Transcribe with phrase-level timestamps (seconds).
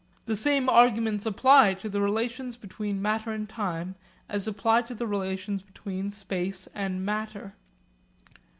[0.25, 3.93] The same arguments apply to the relations between matter and time
[4.29, 7.53] as apply to the relations between space and matter.